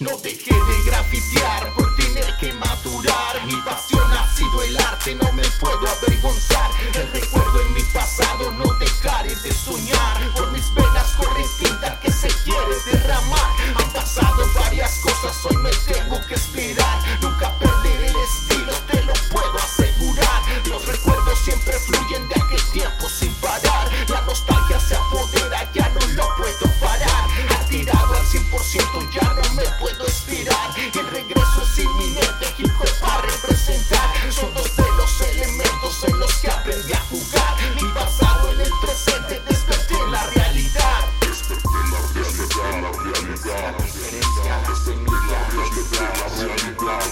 [0.00, 3.44] No dejé de grafitear por tener que madurar.
[3.44, 6.70] Mi pasión ha sido el arte, no me puedo avergonzar.
[6.94, 10.32] El recuerdo en mi pasado, no dejaré de soñar.
[10.34, 13.52] Por mis venas corre tinta que se quiere derramar.
[13.76, 17.20] Han pasado varias cosas, hoy me tengo que esperar.
[17.20, 20.42] Nunca perderé el estilo, te lo puedo asegurar.
[20.64, 23.90] Los recuerdos siempre fluyen de aquel tiempo sin parar.
[24.08, 27.28] La nostalgia se apodera, ya no lo puedo parar.
[27.50, 29.29] Ha tirado al 100%, ya
[29.78, 30.70] puedo esperar.
[30.78, 34.32] El regreso es inminente, hip hop para representar.
[34.32, 37.56] Son dos de los elementos en los que aprendí a jugar.
[37.74, 41.04] Mi pasado en el presente, desperté la realidad.
[41.20, 43.74] Desperté la realidad, la realidad.
[44.44, 44.58] La.
[44.68, 46.20] Desperté la realidad.
[46.30, 47.10] La realidad,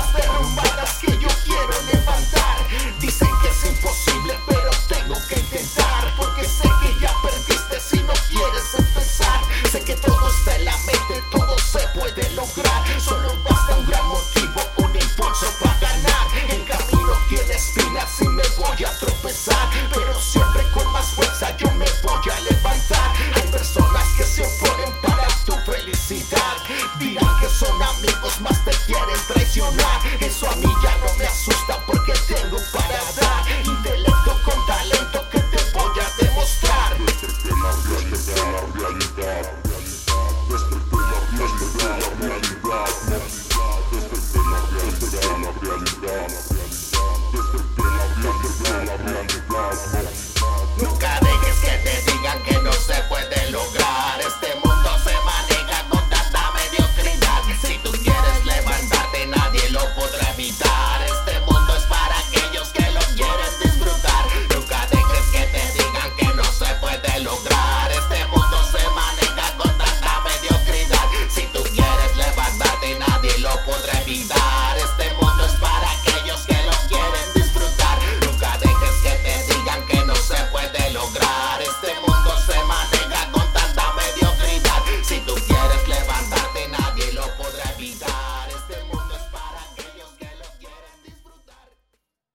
[0.00, 2.56] estructuras derrumbadas que yo quiero levantar.
[3.00, 8.12] Dicen que es imposible, pero tengo que intentar, porque sé que ya perdiste si no
[8.28, 9.40] quieres empezar.
[9.70, 13.00] Sé que todo está en la mente, todo se puede lograr.
[13.00, 16.26] Solo basta un gran motivo, un impulso para ganar.
[16.48, 21.70] El camino tiene espinas y me voy a tropezar, pero siempre con más fuerza yo
[21.72, 23.12] me voy a levantar.
[23.34, 26.56] Hay personas que se oponen para tu felicidad.
[26.98, 27.69] Dirán que son